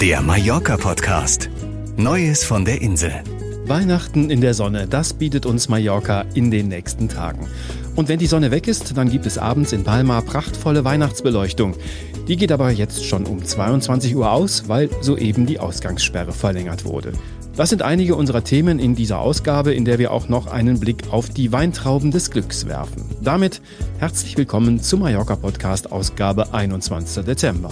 [0.00, 1.48] Der Mallorca-Podcast.
[1.96, 3.12] Neues von der Insel.
[3.64, 7.48] Weihnachten in der Sonne, das bietet uns Mallorca in den nächsten Tagen.
[7.94, 11.76] Und wenn die Sonne weg ist, dann gibt es abends in Palma prachtvolle Weihnachtsbeleuchtung.
[12.28, 17.12] Die geht aber jetzt schon um 22 Uhr aus, weil soeben die Ausgangssperre verlängert wurde.
[17.56, 21.04] Das sind einige unserer Themen in dieser Ausgabe, in der wir auch noch einen Blick
[21.10, 23.02] auf die Weintrauben des Glücks werfen.
[23.22, 23.62] Damit
[23.98, 27.24] herzlich willkommen zum Mallorca Podcast Ausgabe 21.
[27.24, 27.70] Dezember.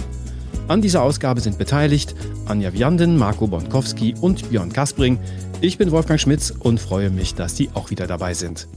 [0.67, 2.15] An dieser Ausgabe sind beteiligt
[2.47, 5.19] Anja Vianden, Marco Bonkowski und Björn Kaspring.
[5.61, 8.67] Ich bin Wolfgang Schmitz und freue mich, dass Sie auch wieder dabei sind.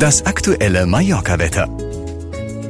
[0.00, 1.68] Das aktuelle Mallorca-Wetter.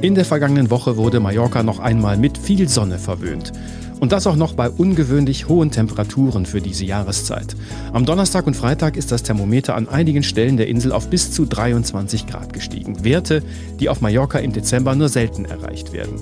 [0.02, 3.52] In der vergangenen Woche wurde Mallorca noch einmal mit viel Sonne verwöhnt.
[4.00, 7.54] Und das auch noch bei ungewöhnlich hohen Temperaturen für diese Jahreszeit.
[7.92, 11.44] Am Donnerstag und Freitag ist das Thermometer an einigen Stellen der Insel auf bis zu
[11.44, 13.04] 23 Grad gestiegen.
[13.04, 13.42] Werte,
[13.78, 16.18] die auf Mallorca im Dezember nur selten erreicht werden.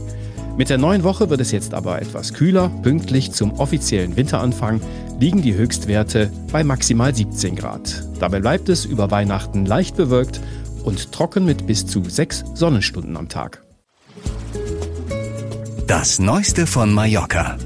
[0.56, 2.68] Mit der neuen Woche wird es jetzt aber etwas kühler.
[2.82, 4.80] Pünktlich zum offiziellen Winteranfang
[5.20, 8.04] liegen die Höchstwerte bei maximal 17 Grad.
[8.18, 10.40] Dabei bleibt es über Weihnachten leicht bewölkt
[10.82, 13.62] und trocken mit bis zu sechs Sonnenstunden am Tag.
[15.86, 17.56] Das Neueste von Mallorca.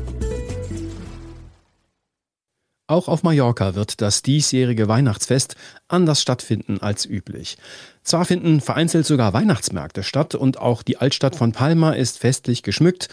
[2.92, 5.56] Auch auf Mallorca wird das diesjährige Weihnachtsfest
[5.88, 7.56] anders stattfinden als üblich.
[8.02, 13.08] Zwar finden vereinzelt sogar Weihnachtsmärkte statt und auch die Altstadt von Palma ist festlich geschmückt,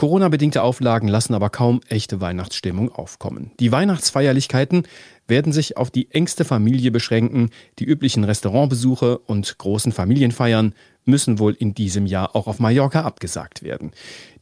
[0.00, 3.50] Corona-bedingte Auflagen lassen aber kaum echte Weihnachtsstimmung aufkommen.
[3.60, 4.84] Die Weihnachtsfeierlichkeiten
[5.28, 7.50] werden sich auf die engste Familie beschränken.
[7.78, 10.74] Die üblichen Restaurantbesuche und großen Familienfeiern
[11.10, 13.90] müssen wohl in diesem Jahr auch auf Mallorca abgesagt werden.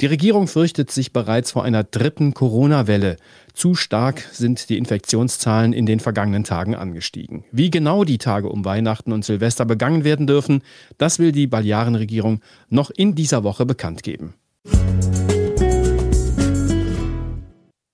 [0.00, 3.16] Die Regierung fürchtet sich bereits vor einer dritten Corona-Welle.
[3.54, 7.44] Zu stark sind die Infektionszahlen in den vergangenen Tagen angestiegen.
[7.50, 10.62] Wie genau die Tage um Weihnachten und Silvester begangen werden dürfen,
[10.98, 14.34] das will die Balearenregierung noch in dieser Woche bekannt geben.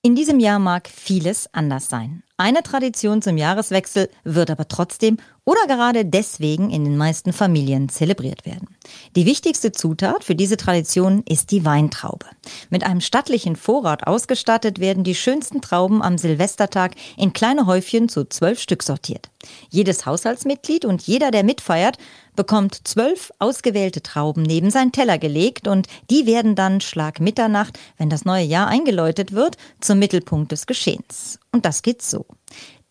[0.06, 2.22] In diesem Jahr mag vieles anders sein.
[2.36, 8.46] Eine Tradition zum Jahreswechsel wird aber trotzdem oder gerade deswegen in den meisten Familien zelebriert
[8.46, 8.68] werden.
[9.14, 12.26] Die wichtigste Zutat für diese Tradition ist die Weintraube.
[12.70, 18.24] Mit einem stattlichen Vorrat ausgestattet werden die schönsten Trauben am Silvestertag in kleine Häufchen zu
[18.24, 19.30] zwölf Stück sortiert.
[19.68, 21.98] Jedes Haushaltsmitglied und jeder, der mitfeiert,
[22.36, 28.10] bekommt zwölf ausgewählte Trauben neben seinen Teller gelegt und die werden dann Schlag Mitternacht, wenn
[28.10, 31.38] das neue Jahr eingeläutet wird, zum Mittelpunkt des Geschehens.
[31.52, 32.26] Und das geht so.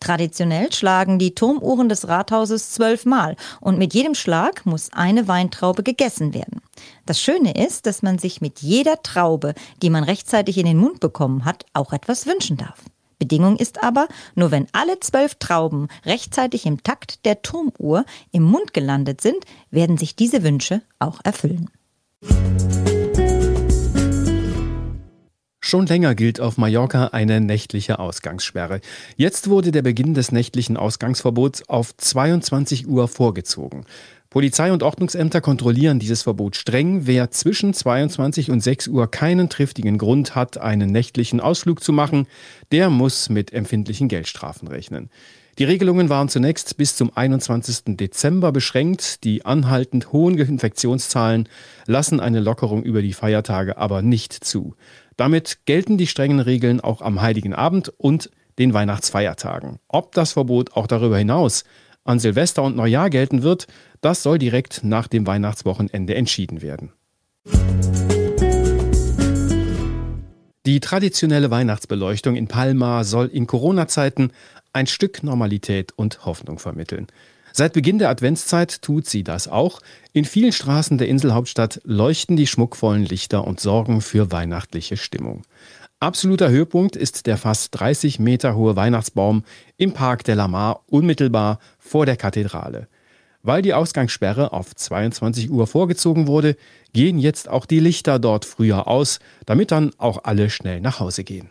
[0.04, 6.34] Traditionell schlagen die Turmuhren des Rathauses zwölfmal und mit jedem Schlag muss eine Weintraube gegessen
[6.34, 6.60] werden.
[7.06, 11.00] Das Schöne ist, dass man sich mit jeder Traube, die man rechtzeitig in den Mund
[11.00, 12.82] bekommen hat, auch etwas wünschen darf.
[13.18, 18.74] Bedingung ist aber, nur wenn alle zwölf Trauben rechtzeitig im Takt der Turmuhr im Mund
[18.74, 21.70] gelandet sind, werden sich diese Wünsche auch erfüllen.
[25.74, 28.80] Schon länger gilt auf Mallorca eine nächtliche Ausgangssperre.
[29.16, 33.84] Jetzt wurde der Beginn des nächtlichen Ausgangsverbots auf 22 Uhr vorgezogen.
[34.30, 37.08] Polizei und Ordnungsämter kontrollieren dieses Verbot streng.
[37.08, 42.28] Wer zwischen 22 und 6 Uhr keinen triftigen Grund hat, einen nächtlichen Ausflug zu machen,
[42.70, 45.10] der muss mit empfindlichen Geldstrafen rechnen.
[45.58, 47.96] Die Regelungen waren zunächst bis zum 21.
[47.96, 49.22] Dezember beschränkt.
[49.22, 51.48] Die anhaltend hohen Infektionszahlen
[51.86, 54.74] lassen eine Lockerung über die Feiertage aber nicht zu.
[55.16, 59.78] Damit gelten die strengen Regeln auch am Heiligen Abend und den Weihnachtsfeiertagen.
[59.88, 61.64] Ob das Verbot auch darüber hinaus
[62.04, 63.66] an Silvester und Neujahr gelten wird,
[64.00, 66.92] das soll direkt nach dem Weihnachtswochenende entschieden werden.
[70.66, 74.32] Die traditionelle Weihnachtsbeleuchtung in Palma soll in Corona-Zeiten
[74.72, 77.06] ein Stück Normalität und Hoffnung vermitteln.
[77.56, 79.78] Seit Beginn der Adventszeit tut sie das auch.
[80.12, 85.42] In vielen Straßen der Inselhauptstadt leuchten die schmuckvollen Lichter und sorgen für weihnachtliche Stimmung.
[86.00, 89.44] Absoluter Höhepunkt ist der fast 30 Meter hohe Weihnachtsbaum
[89.76, 92.88] im Park de la Mar unmittelbar vor der Kathedrale.
[93.44, 96.56] Weil die Ausgangssperre auf 22 Uhr vorgezogen wurde,
[96.92, 101.22] gehen jetzt auch die Lichter dort früher aus, damit dann auch alle schnell nach Hause
[101.22, 101.50] gehen.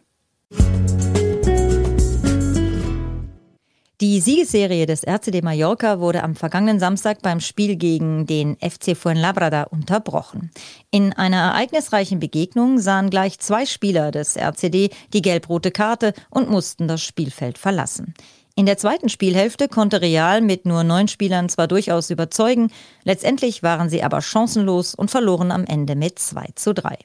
[4.04, 9.64] Die Siegesserie des RCD Mallorca wurde am vergangenen Samstag beim Spiel gegen den FC Fuenlabrada
[9.64, 10.52] unterbrochen.
[10.92, 16.90] In einer ereignisreichen Begegnung sahen gleich zwei Spieler des RCD die gelb-rote Karte und mussten
[16.90, 18.14] das Spielfeld verlassen.
[18.56, 22.72] In der zweiten Spielhälfte konnte Real mit nur neun Spielern zwar durchaus überzeugen,
[23.04, 27.00] letztendlich waren sie aber chancenlos und verloren am Ende mit 2 zu 3.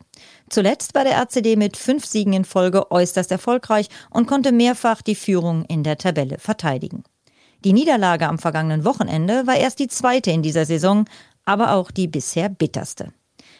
[0.51, 5.15] Zuletzt war der RCD mit fünf Siegen in Folge äußerst erfolgreich und konnte mehrfach die
[5.15, 7.03] Führung in der Tabelle verteidigen.
[7.65, 11.07] Die Niederlage am vergangenen Wochenende war erst die zweite in dieser Saison,
[11.47, 13.15] aber auch die bisher bitterste.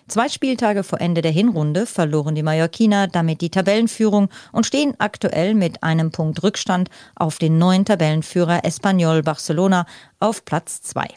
[0.09, 5.55] Zwei Spieltage vor Ende der Hinrunde verloren die Mallorquiner damit die Tabellenführung und stehen aktuell
[5.55, 9.85] mit einem Punkt Rückstand auf den neuen Tabellenführer Espanyol Barcelona
[10.19, 11.09] auf Platz 2.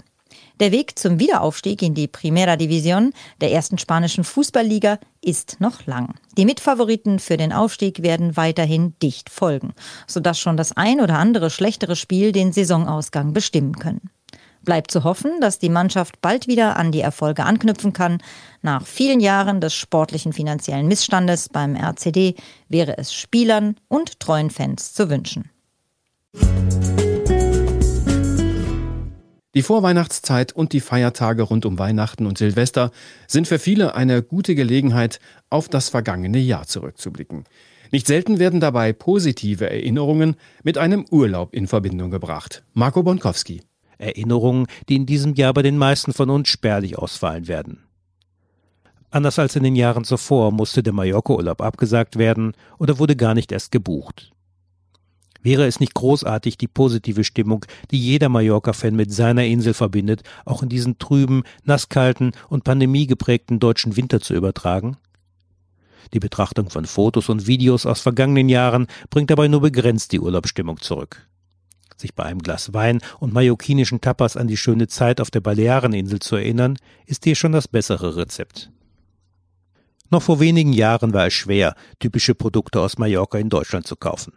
[0.60, 6.16] Der Weg zum Wiederaufstieg in die Primera División der ersten spanischen Fußballliga ist noch lang.
[6.38, 9.74] Die Mitfavoriten für den Aufstieg werden weiterhin dicht folgen,
[10.06, 14.12] sodass schon das ein oder andere schlechtere Spiel den Saisonausgang bestimmen können.
[14.64, 18.20] Bleibt zu hoffen, dass die Mannschaft bald wieder an die Erfolge anknüpfen kann.
[18.62, 22.36] Nach vielen Jahren des sportlichen finanziellen Missstandes beim RCD
[22.70, 25.50] wäre es Spielern und treuen Fans zu wünschen.
[29.54, 32.92] Die Vorweihnachtszeit und die Feiertage rund um Weihnachten und Silvester
[33.28, 35.20] sind für viele eine gute Gelegenheit,
[35.50, 37.44] auf das vergangene Jahr zurückzublicken.
[37.92, 42.64] Nicht selten werden dabei positive Erinnerungen mit einem Urlaub in Verbindung gebracht.
[42.74, 43.62] Marco Bonkowski.
[44.02, 47.84] Erinnerungen, die in diesem Jahr bei den meisten von uns spärlich ausfallen werden.
[49.10, 53.52] Anders als in den Jahren zuvor musste der Mallorca-Urlaub abgesagt werden oder wurde gar nicht
[53.52, 54.32] erst gebucht.
[55.44, 60.62] Wäre es nicht großartig, die positive Stimmung, die jeder Mallorca-Fan mit seiner Insel verbindet, auch
[60.64, 64.98] in diesen trüben, nasskalten und pandemiegeprägten deutschen Winter zu übertragen?
[66.14, 70.80] Die Betrachtung von Fotos und Videos aus vergangenen Jahren bringt dabei nur begrenzt die Urlaubsstimmung
[70.80, 71.28] zurück.
[72.02, 76.18] Sich bei einem Glas Wein und mallorquinischen Tapas an die schöne Zeit auf der Baleareninsel
[76.18, 78.72] zu erinnern, ist hier schon das bessere Rezept.
[80.10, 84.34] Noch vor wenigen Jahren war es schwer, typische Produkte aus Mallorca in Deutschland zu kaufen.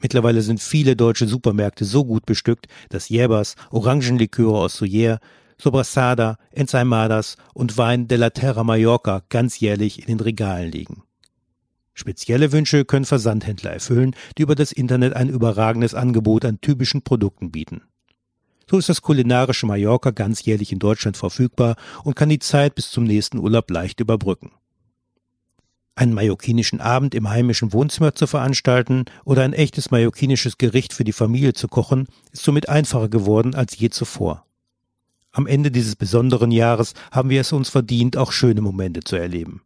[0.00, 5.20] Mittlerweile sind viele deutsche Supermärkte so gut bestückt, dass Jäbers, Orangenliköre aus Soyer,
[5.56, 11.04] Sobrasada, Ensaimadas und Wein de la Terra Mallorca ganz jährlich in den Regalen liegen.
[11.98, 17.50] Spezielle Wünsche können Versandhändler erfüllen, die über das Internet ein überragendes Angebot an typischen Produkten
[17.50, 17.82] bieten.
[18.70, 21.74] So ist das kulinarische Mallorca ganzjährlich in Deutschland verfügbar
[22.04, 24.52] und kann die Zeit bis zum nächsten Urlaub leicht überbrücken.
[25.96, 31.12] Einen mallorquinischen Abend im heimischen Wohnzimmer zu veranstalten oder ein echtes mallorquinisches Gericht für die
[31.12, 34.46] Familie zu kochen, ist somit einfacher geworden als je zuvor.
[35.32, 39.62] Am Ende dieses besonderen Jahres haben wir es uns verdient, auch schöne Momente zu erleben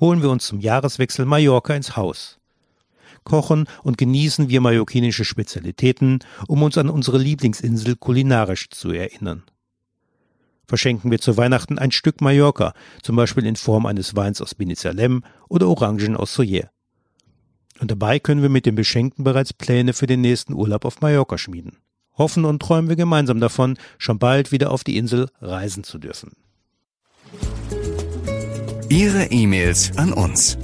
[0.00, 2.38] holen wir uns zum Jahreswechsel Mallorca ins Haus.
[3.24, 9.42] Kochen und genießen wir mallorquinische Spezialitäten, um uns an unsere Lieblingsinsel kulinarisch zu erinnern.
[10.66, 15.22] Verschenken wir zu Weihnachten ein Stück Mallorca, zum Beispiel in Form eines Weins aus Binizalem
[15.48, 16.70] oder Orangen aus Soyer.
[17.80, 21.38] Und dabei können wir mit dem Beschenkten bereits Pläne für den nächsten Urlaub auf Mallorca
[21.38, 21.78] schmieden.
[22.18, 26.32] Hoffen und träumen wir gemeinsam davon, schon bald wieder auf die Insel reisen zu dürfen.
[28.90, 30.56] Ihre E-Mails an uns.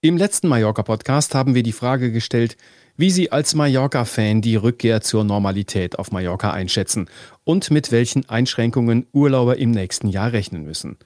[0.00, 2.56] Im letzten Mallorca-Podcast haben wir die Frage gestellt,
[2.96, 7.08] wie Sie als Mallorca-Fan die Rückkehr zur Normalität auf Mallorca einschätzen
[7.44, 10.96] und mit welchen Einschränkungen Urlauber im nächsten Jahr rechnen müssen.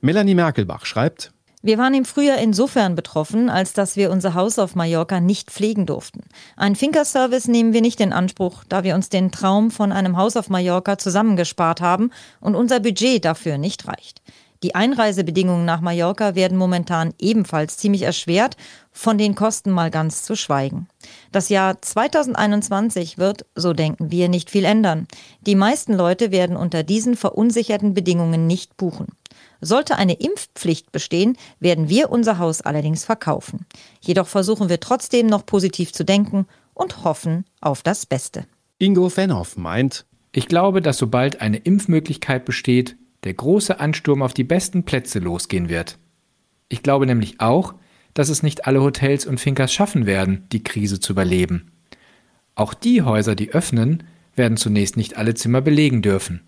[0.00, 1.32] Melanie Merkelbach schreibt,
[1.66, 5.84] wir waren im Frühjahr insofern betroffen, als dass wir unser Haus auf Mallorca nicht pflegen
[5.84, 6.20] durften.
[6.56, 10.36] Ein Finkerservice nehmen wir nicht in Anspruch, da wir uns den Traum von einem Haus
[10.36, 14.22] auf Mallorca zusammengespart haben und unser Budget dafür nicht reicht.
[14.66, 18.56] Die Einreisebedingungen nach Mallorca werden momentan ebenfalls ziemlich erschwert,
[18.90, 20.88] von den Kosten mal ganz zu schweigen.
[21.30, 25.06] Das Jahr 2021 wird, so denken wir, nicht viel ändern.
[25.40, 29.06] Die meisten Leute werden unter diesen verunsicherten Bedingungen nicht buchen.
[29.60, 33.66] Sollte eine Impfpflicht bestehen, werden wir unser Haus allerdings verkaufen.
[34.00, 38.46] Jedoch versuchen wir trotzdem noch positiv zu denken und hoffen auf das Beste.
[38.80, 42.96] Ingo Fenhoff meint, ich glaube, dass sobald eine Impfmöglichkeit besteht,
[43.26, 45.98] der große Ansturm auf die besten Plätze losgehen wird.
[46.68, 47.74] Ich glaube nämlich auch,
[48.14, 51.72] dass es nicht alle Hotels und Finkers schaffen werden, die Krise zu überleben.
[52.54, 54.04] Auch die Häuser, die öffnen,
[54.36, 56.42] werden zunächst nicht alle Zimmer belegen dürfen.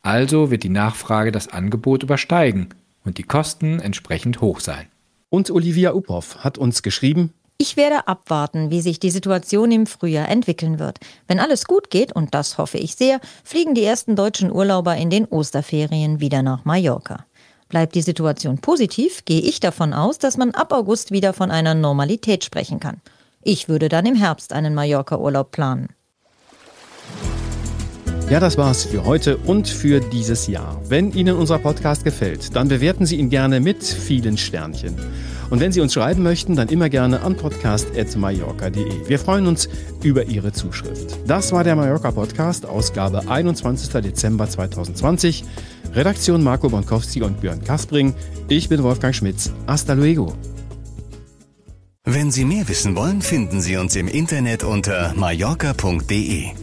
[0.00, 2.70] Also wird die Nachfrage das Angebot übersteigen
[3.04, 4.86] und die Kosten entsprechend hoch sein.
[5.28, 10.28] Und Olivia Uphoff hat uns geschrieben, ich werde abwarten, wie sich die Situation im Frühjahr
[10.28, 10.98] entwickeln wird.
[11.28, 15.10] Wenn alles gut geht, und das hoffe ich sehr, fliegen die ersten deutschen Urlauber in
[15.10, 17.24] den Osterferien wieder nach Mallorca.
[17.68, 21.74] Bleibt die Situation positiv, gehe ich davon aus, dass man ab August wieder von einer
[21.74, 23.00] Normalität sprechen kann.
[23.42, 25.88] Ich würde dann im Herbst einen Mallorca-Urlaub planen.
[28.28, 30.80] Ja, das war's für heute und für dieses Jahr.
[30.88, 34.96] Wenn Ihnen unser Podcast gefällt, dann bewerten Sie ihn gerne mit vielen Sternchen.
[35.52, 39.06] Und wenn Sie uns schreiben möchten, dann immer gerne an podcast.mallorca.de.
[39.06, 39.68] Wir freuen uns
[40.02, 41.18] über Ihre Zuschrift.
[41.26, 43.90] Das war der Mallorca Podcast, Ausgabe 21.
[44.00, 45.44] Dezember 2020.
[45.92, 48.14] Redaktion Marco Bonkowski und Björn Kaspring.
[48.48, 49.52] Ich bin Wolfgang Schmitz.
[49.66, 50.32] Hasta luego.
[52.04, 56.61] Wenn Sie mehr wissen wollen, finden Sie uns im Internet unter mallorca.de.